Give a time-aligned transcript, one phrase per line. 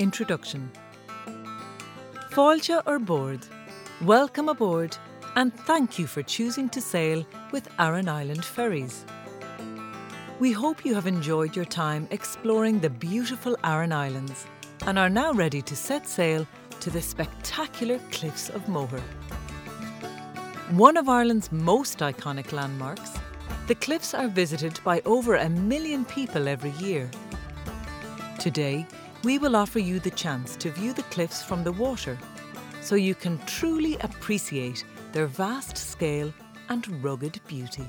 [0.00, 0.72] Introduction
[2.32, 3.46] Fáilte ar bord,
[4.02, 4.96] welcome aboard
[5.36, 9.04] and thank you for choosing to sail with Aran Island Ferries.
[10.40, 14.46] We hope you have enjoyed your time exploring the beautiful Aran Islands
[14.84, 16.44] and are now ready to set sail
[16.80, 19.02] to the spectacular cliffs of Moher.
[20.72, 23.12] One of Ireland's most iconic landmarks,
[23.68, 27.08] the cliffs are visited by over a million people every year.
[28.40, 28.86] Today,
[29.24, 32.18] we will offer you the chance to view the cliffs from the water
[32.82, 36.32] so you can truly appreciate their vast scale
[36.68, 37.86] and rugged beauty.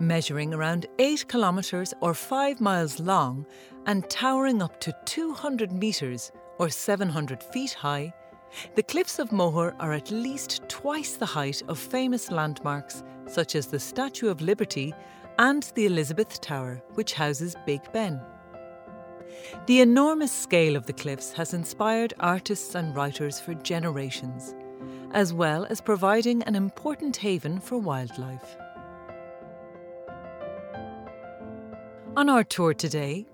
[0.00, 3.46] Measuring around 8 kilometres or 5 miles long
[3.86, 8.12] and towering up to 200 metres or 700 feet high,
[8.74, 13.68] the cliffs of Moher are at least twice the height of famous landmarks such as
[13.68, 14.92] the Statue of Liberty
[15.38, 18.20] and the Elizabeth Tower, which houses Big Ben.
[19.66, 24.54] The enormous scale of the cliffs has inspired artists and writers for generations,
[25.12, 28.56] as well as providing an important haven for wildlife.
[32.16, 33.26] On our tour today,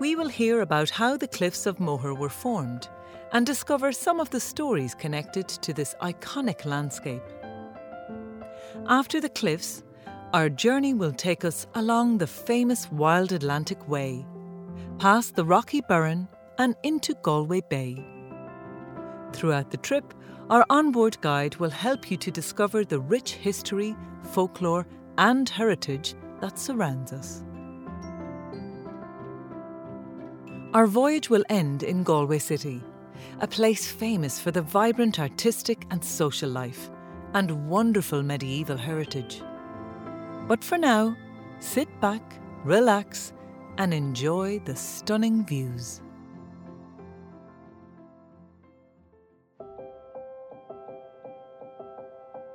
[0.00, 2.88] we will hear about how the cliffs of Moher were formed
[3.32, 7.22] and discover some of the stories connected to this iconic landscape.
[8.86, 9.82] After the cliffs,
[10.34, 14.26] our journey will take us along the famous Wild Atlantic Way,
[14.98, 18.04] past the rocky Burren and into Galway Bay.
[19.32, 20.12] Throughout the trip,
[20.50, 26.58] our onboard guide will help you to discover the rich history, folklore, and heritage that
[26.58, 27.42] surrounds us.
[30.74, 32.82] Our voyage will end in Galway City,
[33.40, 36.90] a place famous for the vibrant artistic and social life
[37.32, 39.42] and wonderful medieval heritage.
[40.48, 41.14] But for now,
[41.60, 42.22] sit back,
[42.64, 43.34] relax,
[43.76, 46.00] and enjoy the stunning views.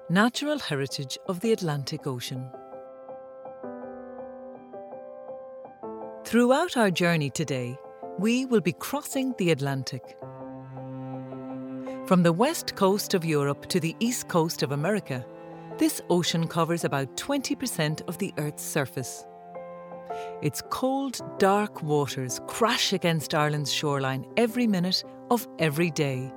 [0.09, 2.49] Natural Heritage of the Atlantic Ocean.
[6.25, 7.77] Throughout our journey today,
[8.17, 10.17] we will be crossing the Atlantic.
[12.07, 15.23] From the west coast of Europe to the east coast of America,
[15.77, 19.25] this ocean covers about 20% of the Earth's surface.
[20.41, 26.31] Its cold, dark waters crash against Ireland's shoreline every minute of every day,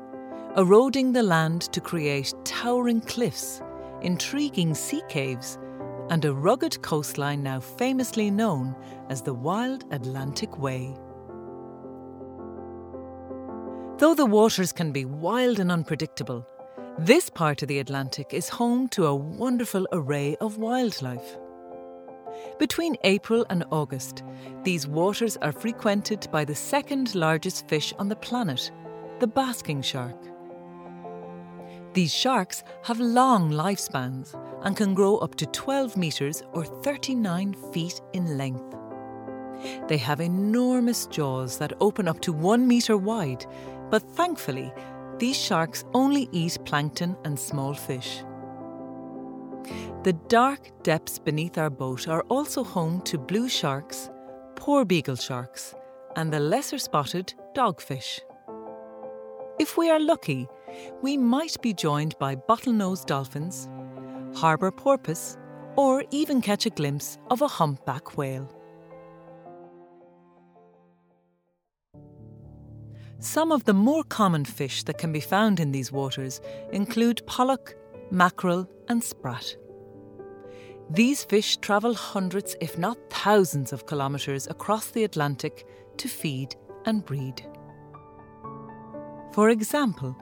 [0.56, 3.60] eroding the land to create towering cliffs,
[4.00, 5.58] intriguing sea caves,
[6.08, 8.74] and a rugged coastline now famously known
[9.10, 10.94] as the Wild Atlantic Way.
[13.98, 16.46] Though the waters can be wild and unpredictable,
[16.98, 21.36] this part of the Atlantic is home to a wonderful array of wildlife.
[22.58, 24.22] Between April and August,
[24.62, 28.70] these waters are frequented by the second largest fish on the planet,
[29.20, 30.16] the basking shark.
[31.92, 38.00] These sharks have long lifespans and can grow up to 12 metres or 39 feet
[38.14, 38.74] in length.
[39.86, 43.44] They have enormous jaws that open up to one metre wide,
[43.90, 44.72] but thankfully,
[45.18, 48.22] these sharks only eat plankton and small fish.
[50.04, 54.10] The dark depths beneath our boat are also home to blue sharks,
[54.54, 55.74] porbeagle sharks,
[56.14, 58.20] and the lesser spotted dogfish.
[59.58, 60.46] If we are lucky,
[61.02, 63.68] we might be joined by bottlenose dolphins,
[64.34, 65.38] harbour porpoise,
[65.76, 68.48] or even catch a glimpse of a humpback whale.
[73.26, 76.40] Some of the more common fish that can be found in these waters
[76.72, 77.74] include pollock,
[78.12, 79.56] mackerel, and sprat.
[80.90, 85.66] These fish travel hundreds, if not thousands, of kilometres across the Atlantic
[85.96, 86.54] to feed
[86.84, 87.44] and breed.
[89.32, 90.16] For example,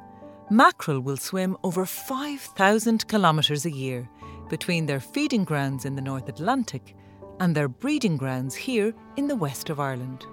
[0.51, 4.09] mackerel will swim over 5,000 kilometres a year
[4.49, 6.97] between their feeding grounds in the North Atlantic
[7.39, 10.27] and their breeding grounds here in the west of Ireland.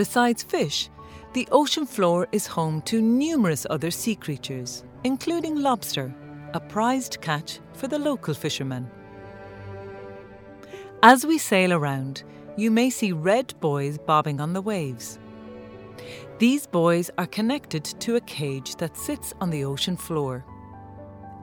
[0.00, 0.88] Besides fish,
[1.34, 6.14] the ocean floor is home to numerous other sea creatures, including lobster,
[6.54, 8.90] a prized catch for the local fishermen.
[11.02, 12.22] As we sail around,
[12.56, 15.18] you may see red buoys bobbing on the waves.
[16.38, 20.46] These buoys are connected to a cage that sits on the ocean floor.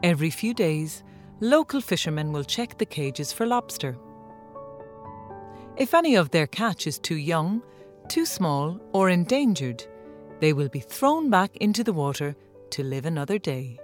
[0.01, 1.03] Every few days,
[1.41, 3.99] local fishermen will check the cages for lobster.
[5.75, 7.61] If any of their catch is too young,
[8.09, 9.83] too small, or endangered,
[10.39, 12.35] they will be thrown back into the water
[12.71, 13.79] to live another day.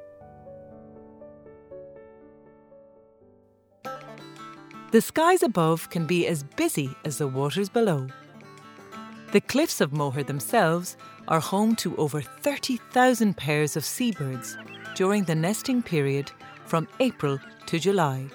[4.91, 8.07] The skies above can be as busy as the waters below.
[9.31, 10.97] The cliffs of Moher themselves
[11.27, 14.55] are home to over 30,000 pairs of seabirds
[14.93, 16.31] during the nesting period
[16.65, 18.27] from April to July.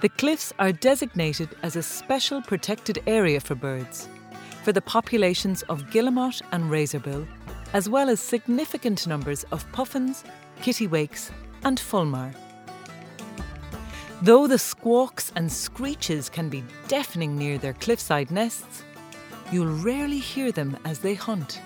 [0.00, 4.08] The cliffs are designated as a special protected area for birds,
[4.62, 7.26] for the populations of guillemot and razorbill,
[7.72, 10.24] as well as significant numbers of puffins,
[10.60, 11.30] kittiwakes,
[11.64, 12.34] and fulmar.
[14.22, 18.84] Though the squawks and screeches can be deafening near their cliffside nests,
[19.50, 21.60] you'll rarely hear them as they hunt.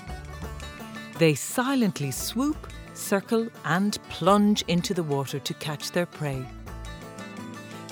[1.18, 6.46] They silently swoop, circle, and plunge into the water to catch their prey.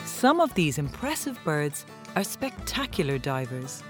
[0.06, 1.84] Some of these impressive birds
[2.16, 3.82] are spectacular divers,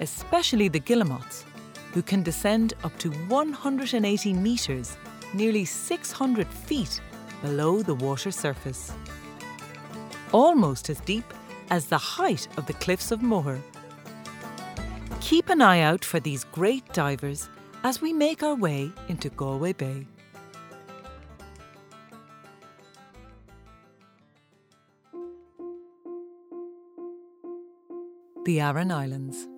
[0.00, 1.44] especially the guillemots,
[1.92, 4.96] who can descend up to 180 metres,
[5.32, 7.00] nearly 600 feet
[7.42, 8.92] below the water surface
[10.34, 11.32] almost as deep
[11.70, 13.60] as the height of the cliffs of Moher.
[15.20, 17.48] Keep an eye out for these great divers
[17.84, 20.06] as we make our way into Galway Bay.
[28.44, 29.53] The Aran Islands.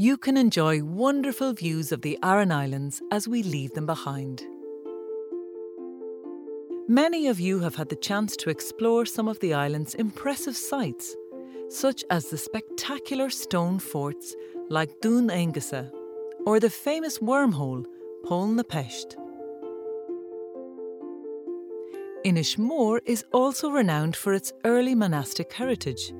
[0.00, 4.42] You can enjoy wonderful views of the Aran Islands as we leave them behind.
[6.88, 11.14] Many of you have had the chance to explore some of the island's impressive sights,
[11.68, 14.34] such as the spectacular stone forts
[14.70, 15.90] like Dún Aonghasa
[16.46, 17.84] or the famous wormhole
[18.24, 19.16] Poll na bPéist.
[22.24, 26.14] Inishmore is also renowned for its early monastic heritage,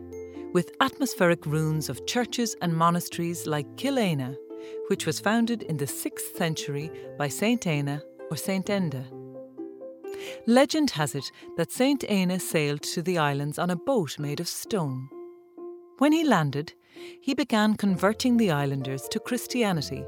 [0.53, 4.37] with atmospheric ruins of churches and monasteries like Killeany,
[4.89, 9.05] which was founded in the 6th century by Saint Éanna or Saint Enda.
[10.47, 14.49] Legend has it that Saint Éanna sailed to the islands on a boat made of
[14.49, 15.09] stone.
[15.99, 16.73] When he landed,
[17.21, 20.05] he began converting the islanders to Christianity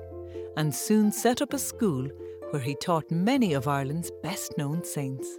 [0.56, 2.08] and soon set up a school
[2.50, 5.38] where he taught many of Ireland's best known saints.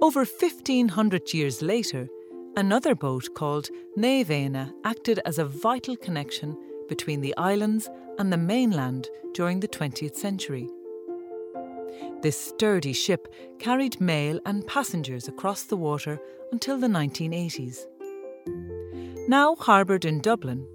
[0.00, 2.08] Over 1500 years later,
[2.56, 6.56] another boat called Naomh acted as a vital connection
[6.88, 7.88] between the islands
[8.18, 10.68] and the mainland during the 20th century.
[12.22, 16.20] This sturdy ship carried mail and passengers across the water
[16.52, 17.86] until the 1980s.
[19.28, 20.66] Now harboured in Dublin,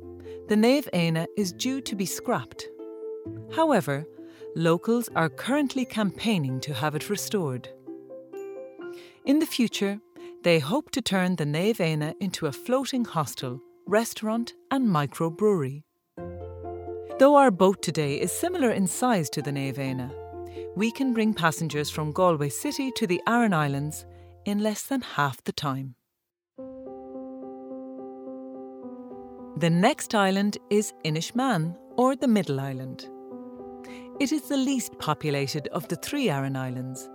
[0.48, 2.68] the Naomh Éanna is due to be scrapped.
[3.56, 4.07] However,
[4.56, 7.69] locals are currently campaigning to have it restored.
[9.30, 10.00] In the future,
[10.44, 15.84] they hope to turn the Éanna into a floating hostel, restaurant, and microbrewery.
[17.20, 20.12] Though our boat today is similar in size to the Éanna,
[20.76, 24.04] we can bring passengers from Galway City to the Aran Islands
[24.46, 25.94] in less than half the time.
[29.58, 33.08] The next island is Inishmaan, or the Middle Island.
[34.20, 37.08] It is the least populated of the three Aran Islands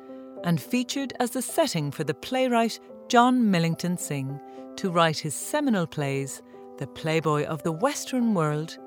[0.44, 4.40] and featured as the setting for the playwright John Millington Synge
[4.76, 6.42] to write his seminal plays
[6.78, 8.78] The Playboy of the Western World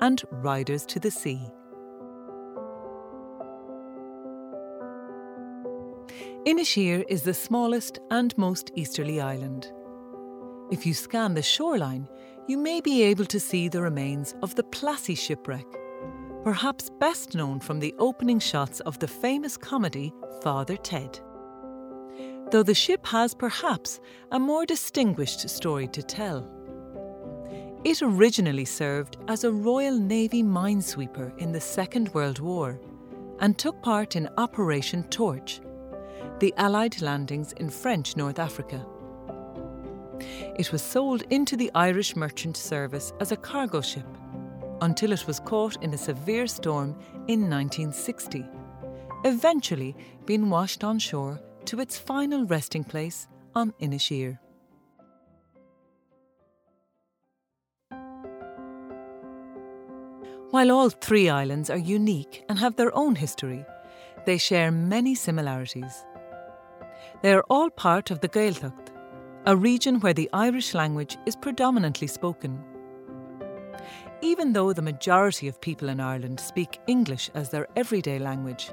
[0.00, 1.40] and Riders to the Sea.
[6.46, 9.72] Inisheer is the smallest and most easterly island.
[10.70, 12.08] If you scan the shoreline,
[12.48, 15.64] you may be able to see the remains of the Plassey shipwreck,
[16.44, 21.18] perhaps best known from the opening shots of the famous comedy Father Ted.
[22.50, 23.98] Though the ship has perhaps
[24.30, 26.46] a more distinguished story to tell.
[27.82, 32.78] It originally served as a Royal Navy minesweeper in the Second World War
[33.40, 35.62] and took part in Operation Torch
[36.40, 38.84] the Allied landings in French North Africa.
[40.58, 44.06] It was sold into the Irish merchant service as a cargo ship
[44.80, 46.90] until it was caught in a severe storm
[47.28, 48.44] in 1960,
[49.24, 54.38] eventually being washed on shore to its final resting place on Inisheer.
[60.50, 63.64] While all three islands are unique and have their own history,
[64.24, 66.04] they share many similarities.
[67.22, 68.90] They are all part of the Gaeltacht,
[69.46, 72.62] a region where the Irish language is predominantly spoken.
[74.22, 78.70] Even though the majority of people in Ireland speak English as their everyday language,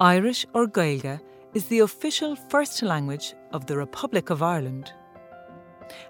[0.00, 1.20] Irish or Gaeilge
[1.54, 4.92] is the official first language of the Republic of Ireland.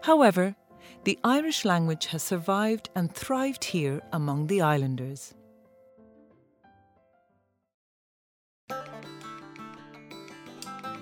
[0.02, 0.54] However,
[1.04, 5.34] the Irish language has survived and thrived here among the islanders.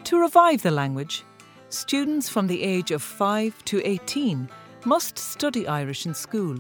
[0.04, 1.25] To revive the language,
[1.68, 4.49] students from the age of 5 to 18
[4.85, 6.56] must study Irish in school.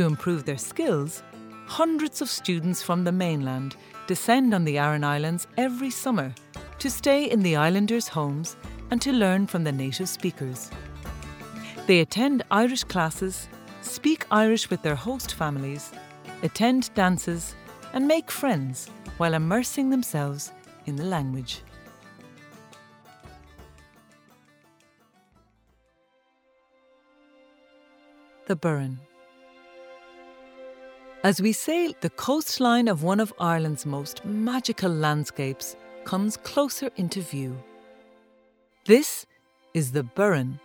[0.00, 1.22] To improve their skills,
[1.66, 3.76] hundreds of students from the mainland
[4.06, 6.34] descend on the Aran Islands every summer
[6.78, 8.56] to stay in the islanders' homes
[8.90, 10.70] and to learn from the native speakers.
[11.86, 13.46] They attend Irish classes,
[13.82, 15.92] speak Irish with their host families,
[16.42, 17.54] attend dances,
[17.92, 18.88] and make friends
[19.18, 20.50] while immersing themselves
[20.86, 21.60] in the language.
[28.46, 28.98] the Burren.
[31.22, 37.20] As we sail, the coastline of one of Ireland's most magical landscapes comes closer into
[37.20, 37.62] view.
[38.86, 39.26] This
[39.74, 40.58] is the Burren,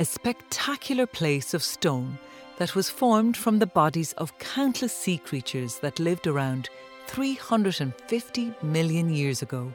[0.00, 2.18] a spectacular place of stone
[2.56, 6.70] that was formed from the bodies of countless sea creatures that lived around
[7.08, 9.70] 350 million years ago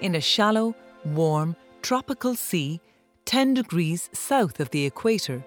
[0.00, 0.72] in a shallow,
[1.04, 2.80] warm, tropical sea
[3.24, 5.44] 10 degrees south of the equator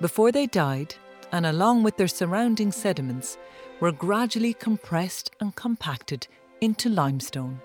[0.00, 0.94] before they died,
[1.32, 3.38] and along with their surrounding sediments,
[3.80, 6.26] were gradually compressed and compacted
[6.60, 7.60] into limestone.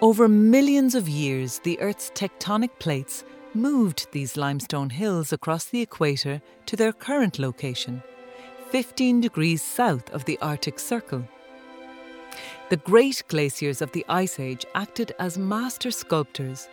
[0.00, 3.24] Over millions of years, the Earth's tectonic plates
[3.54, 8.02] moved these limestone hills across the equator to their current location,
[8.70, 11.26] 15 degrees south of the Arctic Circle.
[12.70, 16.68] The great glaciers of the Ice Age acted as master sculptors,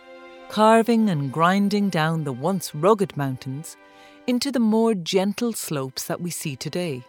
[0.48, 3.76] carving and grinding down the once rugged mountains
[4.26, 7.04] into the more gentle slopes that we see today.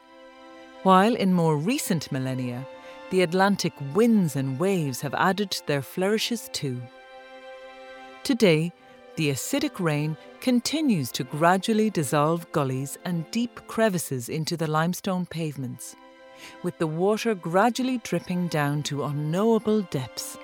[0.83, 2.67] While in more recent millennia,
[3.09, 6.81] the Atlantic winds and waves have added their flourishes too.
[8.23, 8.71] Today,
[9.15, 15.95] the acidic rain continues to gradually dissolve gullies and deep crevices into the limestone pavements,
[16.61, 20.37] with the water gradually dripping down to unknowable depths,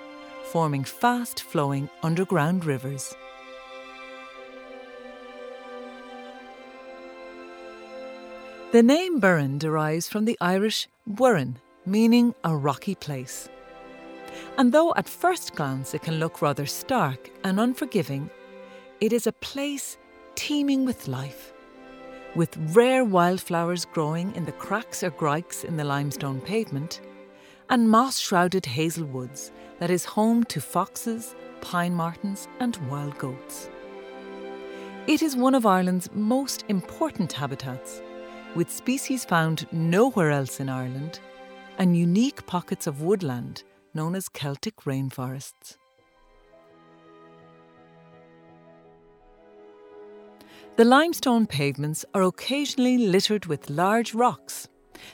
[0.44, 3.14] forming fast flowing underground rivers.
[8.74, 13.48] The name Burren derives from the Irish Boireann, meaning a rocky place.
[14.58, 18.28] And though at first glance it can look rather stark and unforgiving,
[19.00, 19.96] it is a place
[20.34, 21.52] teeming with life,
[22.34, 27.00] with rare wildflowers growing in the cracks or grikes in the limestone pavement,
[27.70, 33.70] and moss shrouded hazel woods that is home to foxes, pine martens, and wild goats.
[35.06, 38.02] It is one of Ireland's most important habitats
[38.54, 41.20] with species found nowhere else in Ireland
[41.78, 43.62] and unique pockets of woodland
[43.94, 45.76] known as Celtic rainforests.
[50.76, 54.68] The limestone pavements are occasionally littered with large rocks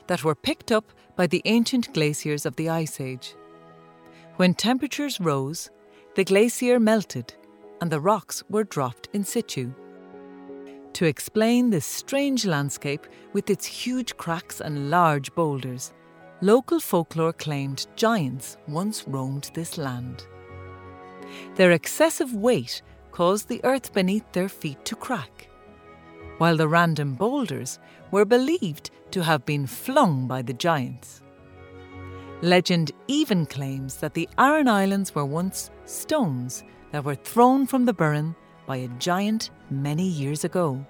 [0.07, 3.35] that were picked up by the ancient glaciers of the Ice Age.
[4.37, 5.71] When temperatures rose,
[6.15, 7.35] the glacier melted
[7.83, 9.75] and the rocks were dropped in situ.
[10.95, 15.93] To explain this strange landscape with its huge cracks and large boulders,
[16.41, 20.27] local folklore claimed giants once roamed this land.
[21.55, 22.83] Their excessive weight
[23.13, 25.49] caused the earth beneath their feet to crack,
[26.39, 27.79] while the random boulders
[28.11, 31.23] were believed to have been flung by the giants.
[32.43, 37.93] Legend even claims that the Aran Islands were once stones that were thrown from the
[37.93, 38.35] Burren
[38.71, 40.87] by a giant many years ago.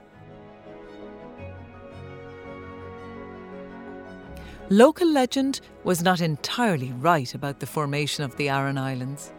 [4.68, 9.32] Local legend was not entirely right about the formation of the Aran Islands.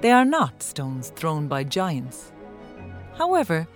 [0.00, 2.32] They are not stones thrown by giants.
[3.18, 3.68] However,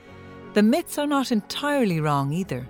[0.55, 2.67] the myths are not entirely wrong either.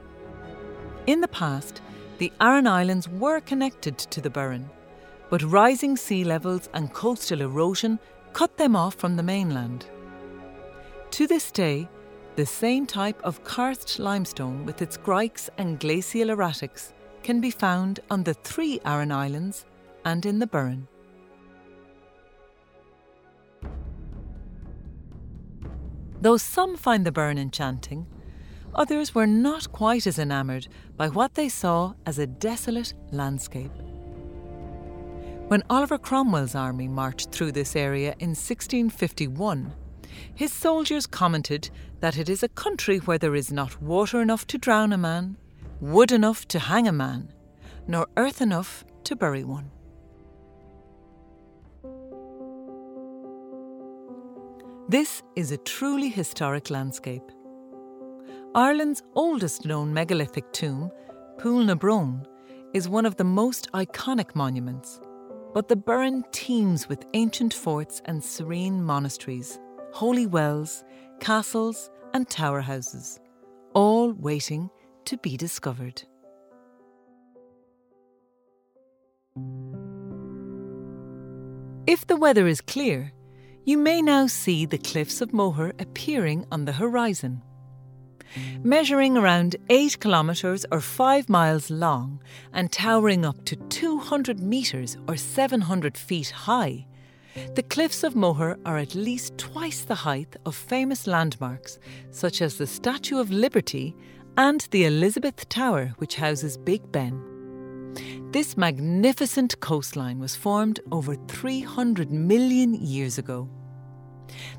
[1.06, 1.80] In the past,
[2.18, 4.68] the Aran Islands were connected to the Burren,
[5.28, 8.00] but rising sea levels and coastal erosion
[8.32, 9.86] cut them off from the mainland.
[11.12, 11.88] To this day,
[12.36, 18.00] the same type of karst limestone with its grikes and glacial erratics can be found
[18.10, 19.66] on the three Aran Islands
[20.04, 20.86] and in the Burren.
[26.20, 28.06] Though some find the Burren enchanting,
[28.74, 33.72] others were not quite as enamoured by what they saw as a desolate landscape.
[35.48, 39.72] When Oliver Cromwell's army marched through this area in 1651,
[40.34, 44.58] his soldiers commented that it is a country where there is not water enough to
[44.58, 45.36] drown a man,
[45.80, 47.32] wood enough to hang a man,
[47.86, 49.70] nor earth enough to bury one.
[54.88, 57.22] This is a truly historic landscape.
[58.54, 60.90] Ireland's oldest known megalithic tomb,
[61.38, 62.26] Poulnabrone,
[62.74, 65.00] is one of the most iconic monuments,
[65.54, 69.60] but the Burren teems with ancient forts and serene monasteries,
[69.92, 70.84] holy wells,
[71.20, 73.20] castles, and tower houses,
[73.74, 74.70] all waiting
[75.04, 76.02] to be discovered.
[81.86, 83.12] If the weather is clear,
[83.64, 87.42] you may now see the cliffs of Moher appearing on the horizon.
[88.62, 95.16] Measuring around 8 kilometres or 5 miles long and towering up to 200 metres or
[95.16, 96.86] 700 feet high,
[97.54, 101.78] the cliffs of Moher are at least twice the height of famous landmarks
[102.10, 103.94] such as the Statue of Liberty
[104.36, 107.22] and the Elizabeth Tower, which houses Big Ben.
[108.32, 113.48] This magnificent coastline was formed over 300 million years ago.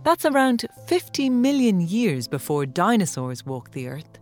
[0.03, 4.19] That's around 50 million years before dinosaurs walked the earth,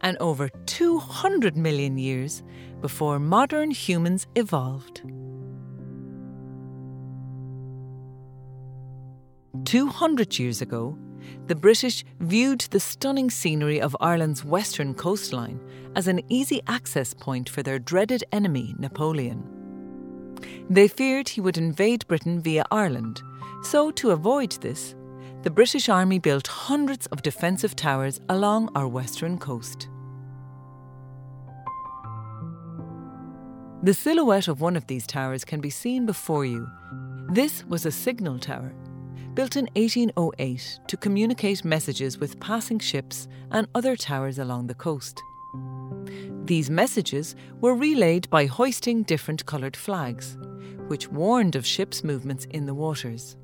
[0.00, 2.42] and over 200 million years
[2.80, 5.02] before modern humans evolved.
[9.64, 10.98] 200 years ago,
[11.46, 15.60] the British viewed the stunning scenery of Ireland's western coastline
[15.96, 19.42] as an easy access point for their dreaded enemy, Napoleon.
[20.70, 23.22] They feared he would invade Britain via Ireland,
[23.62, 24.94] so to avoid this,
[25.42, 29.88] the British Army built hundreds of defensive towers along our western coast.
[33.82, 36.68] The silhouette of one of these towers can be seen before you.
[37.30, 38.74] This was a signal tower
[39.34, 45.22] built in 1808 to communicate messages with passing ships and other towers along the coast.
[46.44, 50.38] These messages were relayed by hoisting different coloured flags,
[50.86, 53.36] which warned of ships' movements in the waters.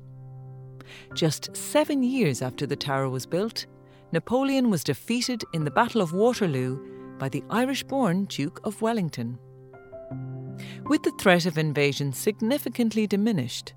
[1.13, 3.67] Just seven years after the tower was built,
[4.11, 6.79] Napoleon was defeated in the Battle of Waterloo
[7.19, 9.37] by the Irish born Duke of Wellington.
[10.87, 13.74] With the threat of invasion significantly diminished,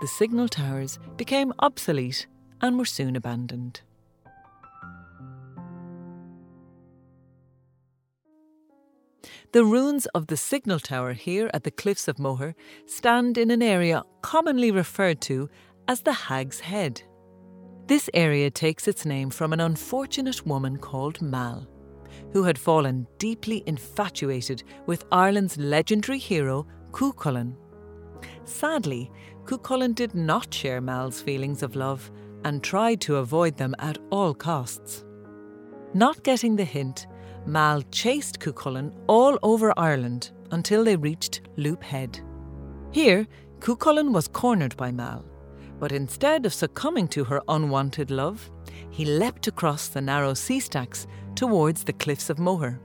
[0.00, 2.26] the signal towers became obsolete
[2.60, 3.80] and were soon abandoned.
[9.52, 13.62] The ruins of the signal tower here at the cliffs of Moher stand in an
[13.62, 15.48] area commonly referred to
[15.88, 17.02] as the Hag's Head.
[17.86, 21.66] This area takes its name from an unfortunate woman called Mal,
[22.32, 27.54] who had fallen deeply infatuated with Ireland's legendary hero, Cuchulainn.
[28.44, 29.10] Sadly,
[29.46, 32.10] Cuchulainn did not share Mal's feelings of love
[32.44, 35.04] and tried to avoid them at all costs.
[35.94, 37.06] Not getting the hint,
[37.46, 42.18] Mal chased Cuchulainn all over Ireland until they reached Loop Head.
[42.90, 43.28] Here,
[43.60, 45.24] Cuchulainn was cornered by Mal,
[45.78, 48.50] but instead of succumbing to her unwanted love,
[48.90, 51.06] he leapt across the narrow sea stacks
[51.36, 52.80] towards the cliffs of Moher.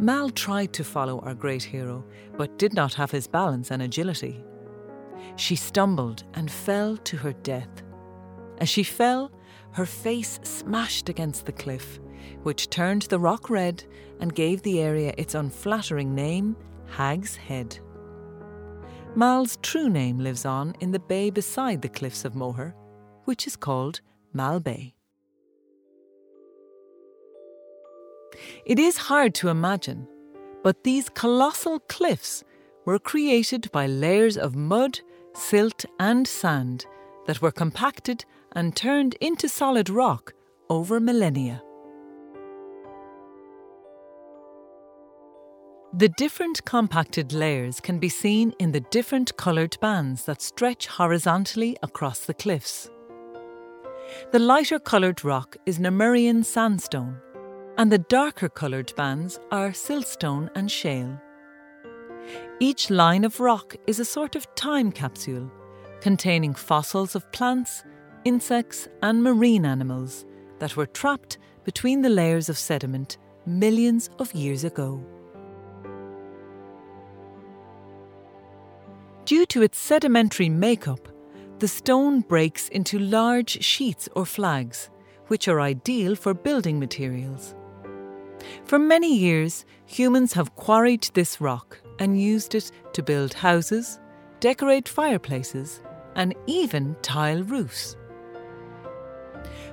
[0.00, 2.04] Mal tried to follow our great hero,
[2.36, 4.42] but did not have his balance and agility.
[5.36, 7.82] She stumbled and fell to her death.
[8.58, 9.32] As she fell,
[9.72, 11.98] her face smashed against the cliff,
[12.42, 13.84] which turned the rock red
[14.20, 16.56] and gave the area its unflattering name,
[16.86, 17.78] Hag's Head.
[19.14, 22.74] Mal's true name lives on in the bay beside the cliffs of Moher,
[23.24, 24.00] which is called
[24.32, 24.94] Mal Bay.
[28.64, 30.08] It is hard to imagine,
[30.62, 32.44] but these colossal cliffs
[32.84, 35.00] were created by layers of mud
[35.34, 36.86] silt, and sand
[37.26, 40.32] that were compacted and turned into solid rock
[40.68, 41.62] over millennia.
[45.94, 51.76] The different compacted layers can be seen in the different coloured bands that stretch horizontally
[51.82, 52.88] across the cliffs.
[54.30, 57.18] The lighter coloured rock is Namurian sandstone,
[57.76, 61.20] and the darker coloured bands are siltstone and shale.
[62.60, 65.50] Each line of rock is a sort of time capsule
[66.00, 67.84] containing fossils of plants,
[68.24, 70.26] insects, and marine animals
[70.58, 75.00] that were trapped between the layers of sediment millions of years ago.
[79.24, 81.08] Due to its sedimentary makeup,
[81.60, 84.90] the stone breaks into large sheets or flags,
[85.28, 87.54] which are ideal for building materials.
[88.64, 94.00] For many years, humans have quarried this rock and used it to build houses,
[94.40, 95.80] decorate fireplaces,
[96.16, 97.96] and even tile roofs.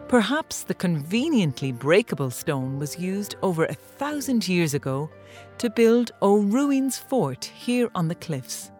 [0.07, 5.09] Perhaps the conveniently breakable stone was used over a thousand years ago
[5.57, 8.71] to build O'Ruin's fort here on the cliffs.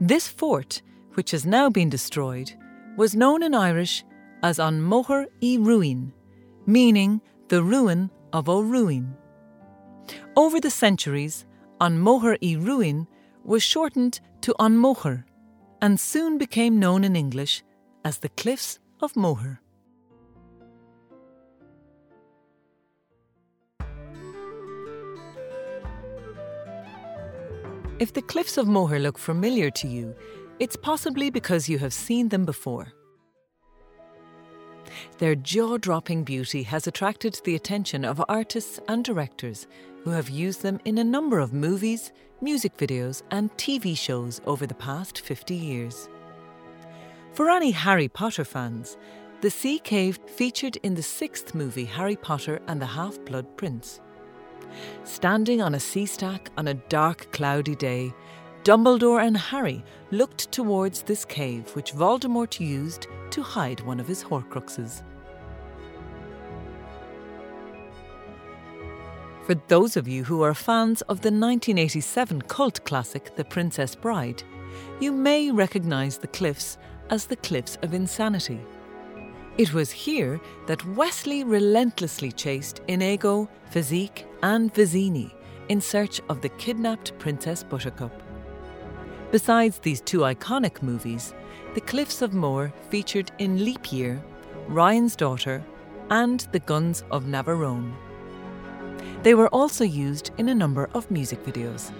[0.00, 0.80] This fort,
[1.12, 2.54] which has now been destroyed,
[2.96, 4.02] was known in Irish
[4.42, 6.10] as An Moher i Ruin,
[6.64, 9.14] meaning the ruin of O'Ruin.
[10.38, 11.46] Over the centuries,
[11.80, 13.08] An Moher i Ruin
[13.42, 15.24] was shortened to An Mochar
[15.82, 17.64] and soon became known in English
[18.04, 19.60] as the Cliffs of Moher.
[27.98, 30.14] If the Cliffs of Moher look familiar to you,
[30.60, 32.92] it's possibly because you have seen them before.
[35.18, 39.66] Their jaw dropping beauty has attracted the attention of artists and directors
[40.04, 44.66] who have used them in a number of movies, music videos, and TV shows over
[44.66, 46.08] the past 50 years.
[47.32, 48.96] For any Harry Potter fans,
[49.40, 54.00] the Sea Cave featured in the sixth movie Harry Potter and the Half Blood Prince.
[55.04, 58.12] Standing on a sea stack on a dark, cloudy day,
[58.64, 64.22] Dumbledore and Harry looked towards this cave which Voldemort used to hide one of his
[64.22, 65.02] Horcruxes.
[69.46, 74.42] For those of you who are fans of the 1987 cult classic The Princess Bride,
[75.00, 76.76] you may recognise the cliffs
[77.08, 78.60] as the Cliffs of Insanity.
[79.56, 85.32] It was here that Westley relentlessly chased Inigo, Fezzik, and Vizzini
[85.70, 88.27] in search of the kidnapped Princess Buttercup.
[89.30, 91.34] Besides these two iconic movies,
[91.74, 94.22] The Cliffs of Moher featured in Leap Year,
[94.68, 95.62] Ryan's Daughter,
[96.08, 97.92] and The Guns of Navarone.
[99.22, 101.92] They were also used in a number of music videos.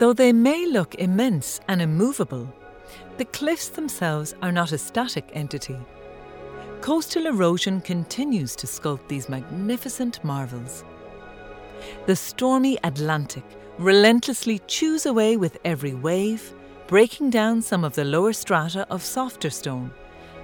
[0.00, 2.52] Though they may look immense and immovable,
[3.18, 5.78] the cliffs themselves are not a static entity.
[6.80, 10.84] Coastal erosion continues to sculpt these magnificent marvels.
[12.06, 13.44] The stormy Atlantic
[13.78, 16.54] relentlessly chews away with every wave,
[16.86, 19.90] breaking down some of the lower strata of softer stone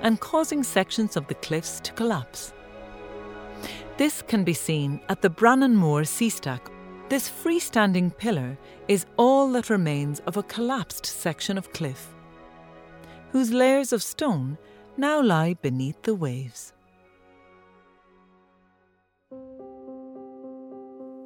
[0.03, 2.53] and causing sections of the cliffs to collapse.
[3.97, 6.71] This can be seen at the Branaunmore sea stack.
[7.09, 12.14] This freestanding pillar is all that remains of a collapsed section of cliff,
[13.33, 14.57] whose layers of stone
[14.97, 16.73] now lie beneath the waves.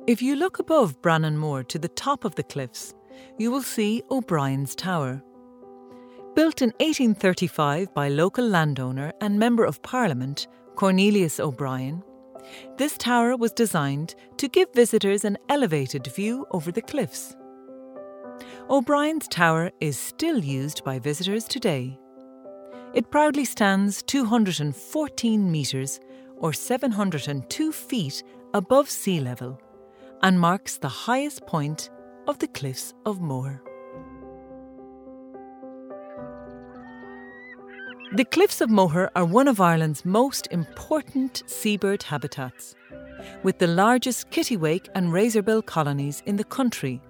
[0.04, 2.92] If you look above Branaunmore to the top of the cliffs,
[3.38, 5.22] you will see O'Brien's Tower.
[6.34, 12.02] Built in 1835 by local landowner and Member of Parliament Cornelius O'Brien,
[12.78, 17.36] this tower was designed to give visitors an elevated view over the cliffs.
[18.68, 21.96] O'Brien's Tower is still used by visitors today.
[22.92, 26.00] It proudly stands 214 metres
[26.38, 29.60] or 702 feet above sea level
[30.22, 31.90] and marks the highest point
[32.28, 33.62] of the Cliffs of Moher.
[38.14, 42.74] The Cliffs of Moher are one of Ireland's most important seabird habitats,
[43.42, 47.00] with the largest kittiwake and razorbill colonies in the country,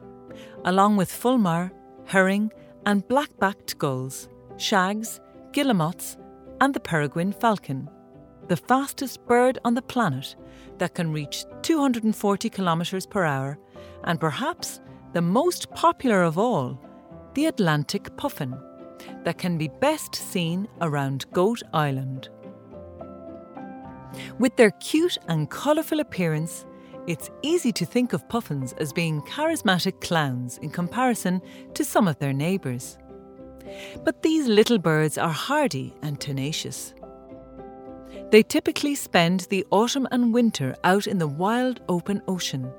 [0.65, 1.73] along with fulmar,
[2.05, 2.51] herring,
[2.87, 5.21] and black-backed gulls, shags,
[5.53, 6.17] guillemots,
[6.61, 7.91] and the peregrine falcon,
[8.49, 10.37] the fastest bird on the planet
[10.79, 13.59] that can reach 240 kilometres per hour,
[14.05, 14.81] and perhaps
[15.13, 16.79] the most popular of all,
[17.35, 18.55] the Atlantic puffin,
[19.25, 22.29] that can be best seen around Goat Island.
[24.39, 26.67] With their cute and colourful appearance,
[27.07, 31.41] it's easy to think of puffins as being charismatic clowns in comparison
[31.75, 32.99] to some of their neighbours.
[34.05, 36.95] But these little birds are hardy and tenacious.
[38.33, 42.73] They typically spend the autumn and winter out in the wild open ocean,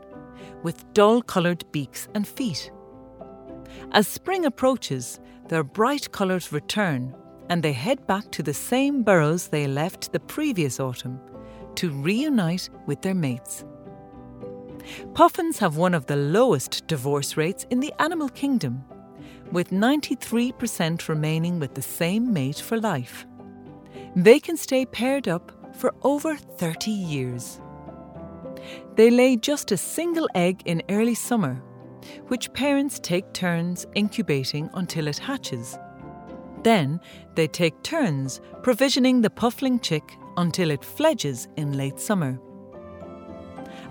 [0.63, 2.71] with dull coloured beaks and feet.
[3.91, 7.15] As spring approaches, their bright colours return
[7.49, 11.19] and they head back to the same burrows they left the previous autumn
[11.75, 13.63] to reunite with their mates.
[15.13, 18.83] Puffins have one of the lowest divorce rates in the animal kingdom,
[19.51, 23.27] with 93% remaining with the same mate for life
[24.15, 27.59] they can stay paired up for over 30 years.
[28.95, 31.55] They lay just a single egg in early summer,
[32.27, 35.77] which parents take turns incubating until it hatches.
[36.63, 36.99] Then
[37.35, 42.39] they take turns provisioning the puffling chick until it fledges in late summer.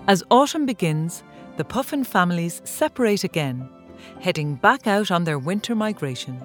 [0.07, 1.23] As autumn begins,
[1.57, 3.69] the puffin families separate again,
[4.21, 6.41] heading back out on their winter migration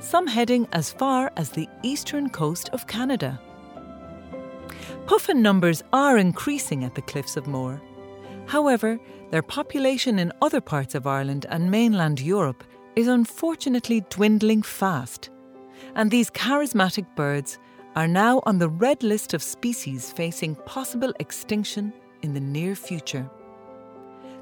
[0.00, 3.40] some heading as far as the eastern coast of Canada.
[5.06, 7.80] Puffin numbers are increasing at the Cliffs of Moher.
[8.46, 8.98] However,
[9.30, 12.64] their population in other parts of Ireland and mainland Europe
[12.96, 15.30] is unfortunately dwindling fast,
[15.94, 17.58] and these charismatic birds
[17.94, 23.28] are now on the red list of species facing possible extinction in the near future.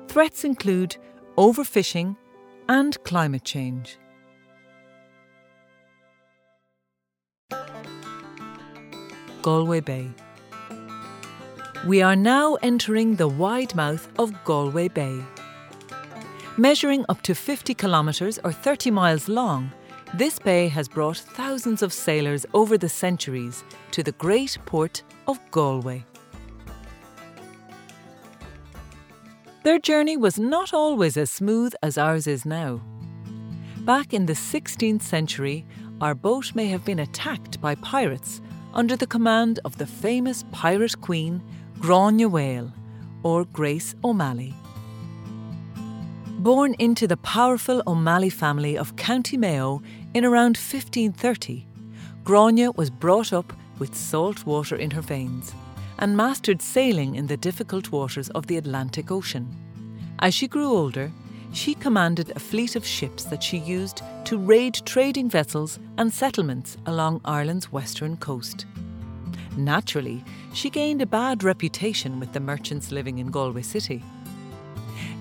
[0.08, 0.96] Threats include
[1.38, 2.16] overfishing,
[2.68, 3.96] and climate change.
[9.42, 10.10] Galway Bay.
[11.86, 15.22] We are now entering the wide mouth of Galway Bay.
[16.56, 19.70] Measuring up to 50 kilometres or 30 miles long,
[20.14, 25.38] this bay has brought thousands of sailors over the centuries to the great port of
[25.50, 26.04] Galway.
[29.62, 32.80] Their journey was not always as smooth as ours is now.
[33.80, 35.64] Back in the 16th century,
[36.00, 38.40] our boat may have been attacked by pirates
[38.74, 41.42] under the command of the famous pirate queen
[41.78, 42.72] Grania Mhaol,
[43.22, 44.54] or Grace O'Malley.
[46.38, 49.82] Born into the powerful O'Malley family of County Mayo
[50.14, 51.66] in around 1530,
[52.24, 55.52] Grania was brought up with salt water in her veins
[55.98, 59.48] and mastered sailing in the difficult waters of the Atlantic Ocean.
[60.20, 61.12] As she grew older,
[61.52, 66.76] she commanded a fleet of ships that she used to raid trading vessels and settlements
[66.86, 68.66] along Ireland's western coast.
[69.56, 74.02] Naturally, she gained a bad reputation with the merchants living in Galway City.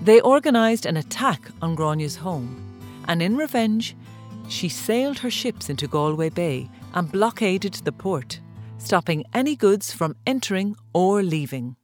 [0.02, 2.62] They organised an attack on Grania's home,
[3.08, 3.96] and in revenge,
[4.48, 8.40] she sailed her ships into Galway Bay and blockaded the port,
[8.78, 11.76] stopping any goods from entering or leaving.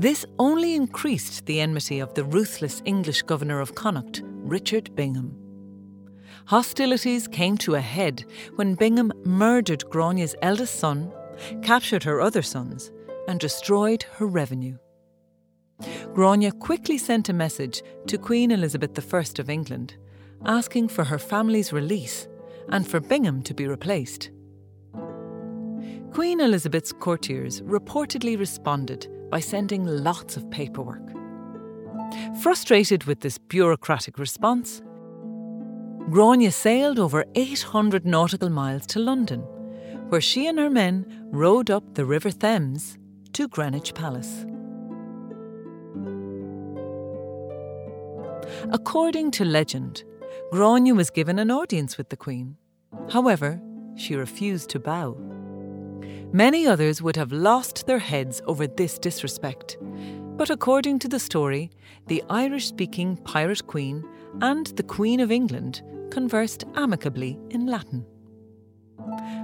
[0.00, 5.36] This only increased the enmity of the ruthless English governor of Connacht, Richard Bingham.
[6.46, 8.24] Hostilities came to a head
[8.56, 11.12] when Bingham murdered Grania's eldest son,
[11.60, 12.90] captured her other sons,
[13.28, 14.78] and destroyed her revenue.
[16.14, 19.98] Grania quickly sent a message to Queen Elizabeth I of England,
[20.46, 22.26] asking for her family's release
[22.70, 24.30] and for Bingham to be replaced.
[26.14, 31.02] Queen Elizabeth's courtiers reportedly responded by sending lots of paperwork.
[32.42, 34.82] Frustrated with this bureaucratic response,
[36.10, 39.40] Grania sailed over 800 nautical miles to London,
[40.08, 42.98] where she and her men rowed up the River Thames
[43.32, 44.44] to Greenwich Palace.
[48.72, 50.02] According to legend,
[50.50, 52.56] Grania was given an audience with the Queen.
[53.10, 53.60] However,
[53.96, 55.16] she refused to bow.
[56.32, 59.78] Many others would have lost their heads over this disrespect.
[60.36, 61.70] But according to the story,
[62.06, 64.04] the Irish speaking pirate queen
[64.40, 68.06] and the Queen of England conversed amicably in Latin.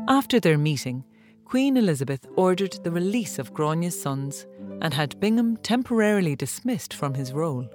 [0.08, 1.04] After their meeting,
[1.44, 4.46] Queen Elizabeth ordered the release of Grania's sons
[4.80, 7.68] and had Bingham temporarily dismissed from his role.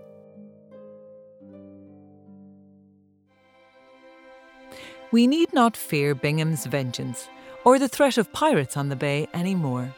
[5.11, 7.29] We need not fear Bingham's vengeance
[7.63, 9.93] or the threat of pirates on the bay anymore.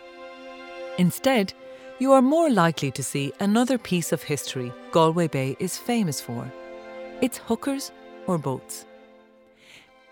[0.98, 1.54] Instead,
[2.00, 6.52] you are more likely to see another piece of history Galway Bay is famous for
[7.22, 7.92] its hookers
[8.28, 8.86] or boats.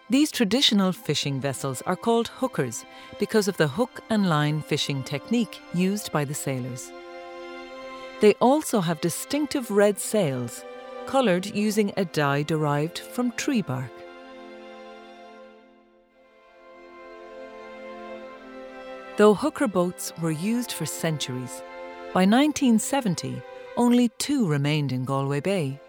[0.09, 2.85] These traditional fishing vessels are called hookers
[3.19, 6.91] because of the hook and line fishing technique used by the sailors.
[8.19, 10.63] They also have distinctive red sails,
[11.05, 13.91] coloured using a dye derived from tree bark.
[19.21, 21.61] Though hooker boats were used for centuries,
[22.11, 23.39] by 1970
[23.77, 25.79] only two remained in Galway Bay.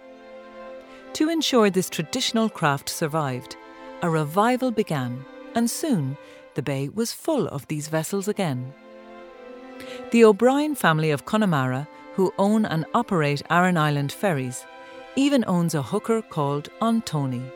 [1.15, 3.57] To ensure this traditional craft survived,
[4.03, 6.19] a revival began, and soon
[6.53, 8.75] the bay was full of these vessels again.
[10.11, 14.67] The O'Brien family of Connemara, who own and operate Aran Island ferries,
[15.17, 17.51] even owns a hooker called An Tónaí.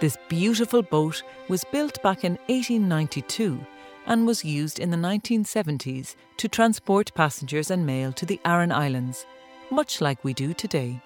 [0.00, 3.66] This beautiful boat was built back in 1892
[4.06, 9.26] and was used in the 1970s to transport passengers and mail to the Aran Islands,
[9.70, 11.00] much like we do today.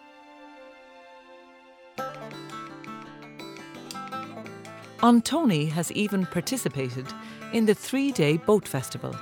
[5.03, 7.07] An Tónaí has even participated
[7.53, 9.15] in the three day boat festival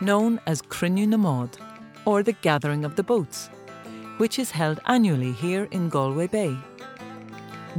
[0.00, 1.58] known as Cruinniú na mBád,
[2.04, 3.50] or the Gathering of the Boats,
[4.16, 6.56] which is held annually here in Galway Bay.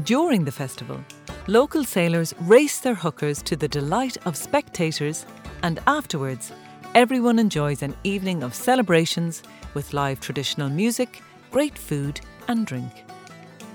[0.03, 0.99] During the festival,
[1.47, 5.25] local sailors race their hookers to the delight of spectators,
[5.63, 6.51] and afterwards,
[6.95, 9.43] everyone enjoys an evening of celebrations
[9.73, 11.21] with live traditional music,
[11.51, 12.91] great food, and drink.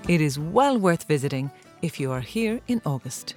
[0.08, 1.50] It is well worth visiting
[1.82, 3.34] if you are here in August.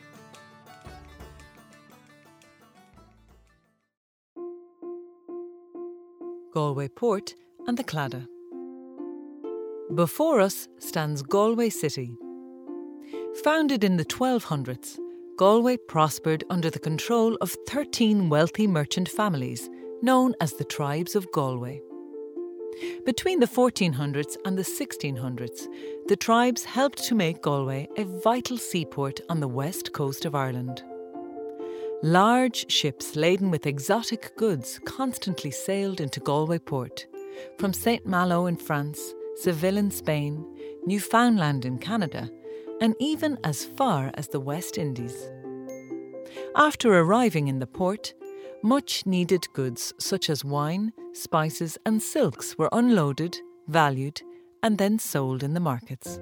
[6.54, 7.36] Galway Port
[7.68, 8.28] and the Claddagh.
[9.96, 12.18] Before us stands Galway City.
[13.44, 14.98] Founded in the 1200s,
[15.40, 19.70] Galway prospered under the control of 13 wealthy merchant families
[20.02, 21.82] known as the Tribes of Galway.
[23.06, 25.66] Between the 1400s and the 1600s,
[26.10, 30.84] the tribes helped to make Galway a vital seaport on the west coast of Ireland.
[32.04, 37.08] Large ships laden with exotic goods constantly sailed into Galway port,
[37.58, 38.06] from St.
[38.06, 40.46] Malo in France, Seville in Spain,
[40.86, 42.30] Newfoundland in Canada,
[42.82, 45.30] and even as far as the West Indies.
[46.56, 48.14] After arriving in the port,
[48.62, 53.38] much needed goods such as wine, spices, and silks were unloaded,
[53.68, 54.22] valued,
[54.64, 56.20] and then sold in the markets.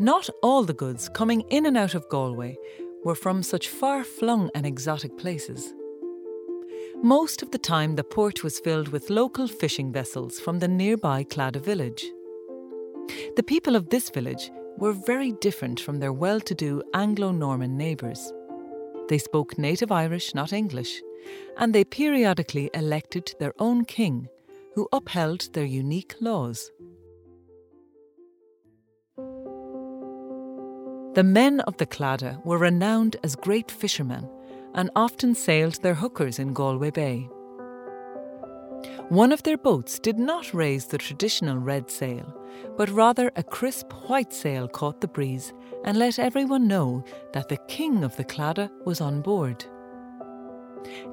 [0.00, 2.56] Not all the goods coming in and out of Galway
[3.04, 5.72] were from such far flung and exotic places.
[7.04, 11.22] Most of the time, the port was filled with local fishing vessels from the nearby
[11.22, 12.02] Claddagh village.
[13.36, 17.76] The people of this village were very different from their well to do Anglo Norman
[17.76, 18.32] neighbours.
[19.10, 21.02] They spoke native Irish, not English,
[21.58, 24.26] and they periodically elected their own king,
[24.74, 26.70] who upheld their unique laws.
[31.14, 34.26] The men of the Claddagh were renowned as great fishermen
[34.74, 37.28] and often sailed their hookers in Galway Bay.
[39.08, 42.34] One of their boats did not raise the traditional red sail,
[42.76, 45.52] but rather a crisp white sail caught the breeze
[45.84, 49.64] and let everyone know that the king of the Claddagh was on board.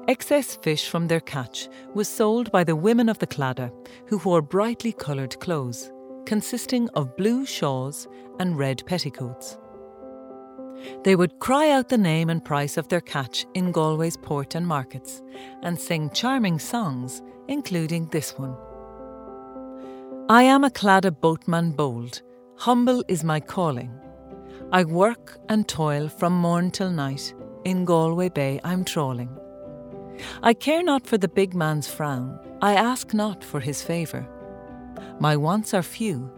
[0.08, 3.72] Excess fish from their catch was sold by the women of the Claddagh,
[4.06, 5.90] who wore brightly coloured clothes,
[6.26, 8.06] consisting of blue shawls
[8.38, 9.58] and red petticoats.
[11.04, 14.66] They would cry out the name and price of their catch in Galway's port and
[14.66, 15.22] markets
[15.62, 18.56] and sing charming songs, including this one.
[20.28, 22.22] I am a Claddagh boatman bold,
[22.56, 23.90] humble is my calling.
[24.72, 29.36] I work and toil from morn till night, in Galway Bay I'm trawling.
[30.42, 34.26] I care not for the big man's frown, I ask not for his favour.
[35.18, 36.30] My wants are few,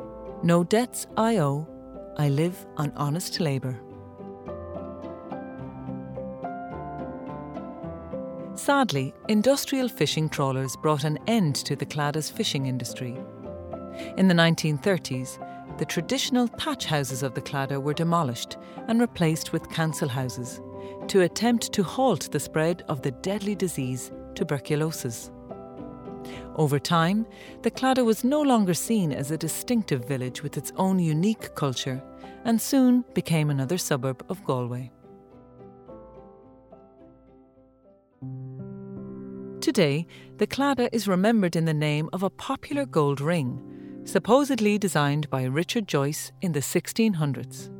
[0.42, 1.68] no debts I owe,
[2.16, 3.80] I live on honest labour.
[8.64, 13.14] Sadly, industrial fishing trawlers brought an end to the Claddagh's fishing industry.
[14.16, 15.36] In the 1930s,
[15.76, 18.56] the traditional thatch houses of the Claddagh were demolished
[18.88, 20.62] and replaced with council houses
[21.08, 25.30] to attempt to halt the spread of the deadly disease tuberculosis.
[26.56, 27.26] Over time,
[27.60, 32.02] the Claddagh was no longer seen as a distinctive village with its own unique culture
[32.46, 34.90] and soon became another suburb of Galway.
[39.64, 45.30] Today, the Claddagh is remembered in the name of a popular gold ring, supposedly designed
[45.30, 47.70] by Richard Joyce in the 1600s.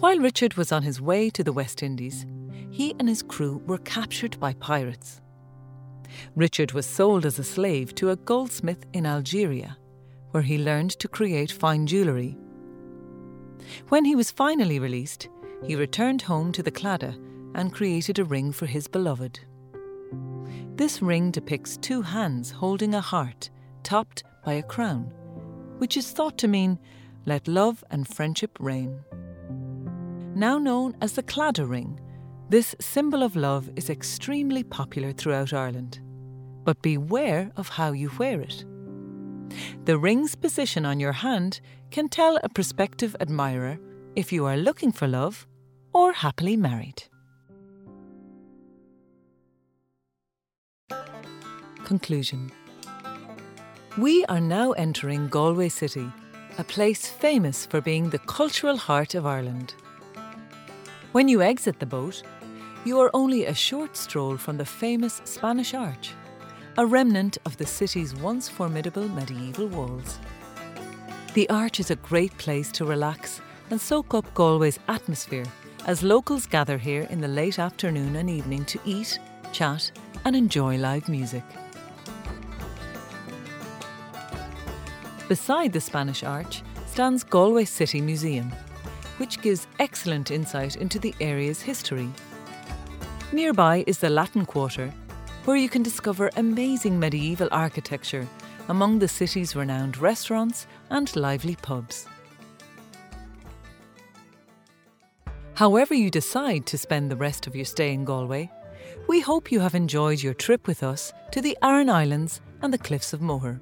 [0.00, 2.26] While Richard was on his way to the West Indies,
[2.70, 5.22] he and his crew were captured by pirates.
[6.36, 9.78] Richard was sold as a slave to a goldsmith in Algeria,
[10.32, 12.36] where he learned to create fine jewellery.
[13.88, 15.30] When he was finally released,
[15.64, 17.18] he returned home to the Claddagh
[17.54, 19.40] and created a ring for his beloved.
[20.76, 23.50] This ring depicts two hands holding a heart
[23.84, 25.04] topped by a crown,
[25.78, 26.80] which is thought to mean,
[27.26, 28.98] let love and friendship reign.
[30.34, 32.00] Now known as the Claddagh ring,
[32.48, 36.00] this symbol of love is extremely popular throughout Ireland.
[36.64, 38.64] But beware of how you wear it.
[39.84, 41.60] The ring's position on your hand
[41.92, 43.78] can tell a prospective admirer
[44.16, 45.46] if you are looking for love
[45.92, 47.04] or happily married.
[51.84, 52.50] Conclusion
[53.98, 56.10] We are now entering Galway City,
[56.56, 59.74] a place famous for being the cultural heart of Ireland.
[61.12, 62.22] When you exit the boat,
[62.86, 66.12] you are only a short stroll from the famous Spanish Arch,
[66.78, 70.18] a remnant of the city's once formidable medieval walls.
[71.34, 75.46] The Arch is a great place to relax and soak up Galway's atmosphere
[75.86, 79.18] as locals gather here in the late afternoon and evening to eat,
[79.52, 79.90] chat,
[80.24, 81.44] and enjoy live music.
[85.28, 88.52] Beside the Spanish Arch stands Galway City Museum,
[89.16, 92.10] which gives excellent insight into the area's history.
[93.32, 94.92] Nearby is the Latin Quarter,
[95.46, 98.28] where you can discover amazing medieval architecture
[98.68, 102.06] among the city's renowned restaurants and lively pubs.
[105.54, 108.50] However, you decide to spend the rest of your stay in Galway,
[109.08, 112.78] we hope you have enjoyed your trip with us to the Aran Islands and the
[112.78, 113.60] Cliffs of Moher.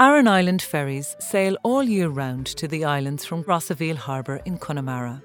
[0.00, 5.22] Aran Island ferries sail all year round to the islands from Rossaveel Harbour in Connemara.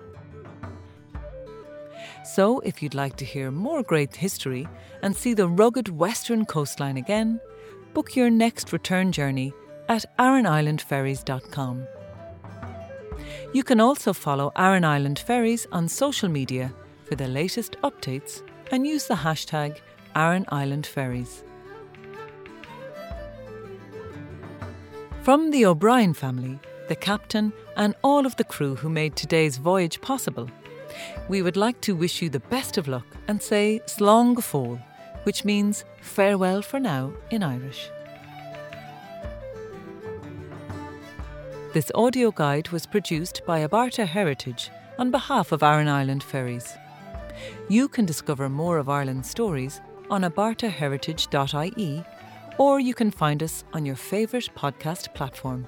[2.24, 4.68] So, if you'd like to hear more great history
[5.02, 7.40] and see the rugged western coastline again,
[7.94, 9.54] book your next return journey
[9.90, 11.88] at AranIslandFerries.com.
[13.54, 16.74] You can also follow Aran Island Ferries on social media
[17.06, 19.80] for the latest updates and use the hashtag
[20.16, 21.44] Aran Island Ferries.
[25.28, 26.58] From the O'Brien family,
[26.88, 30.50] the captain, and all of the crew who made today's voyage possible,
[31.28, 34.82] we would like to wish you the best of luck and say Slán go fóill,
[35.24, 37.90] which means farewell for now in Irish.
[41.74, 46.78] This audio guide was produced by Abarta Heritage on behalf of Aran Island Ferries.
[47.68, 52.06] You can discover more of Ireland's stories on abartaheritage.ie
[52.58, 55.68] or you can find us on your favourite podcast platform.